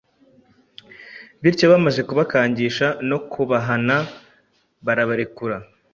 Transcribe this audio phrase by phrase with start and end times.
[1.41, 3.95] Bityo bamaze kubakangisha no kubahana
[4.85, 5.57] barabarekura.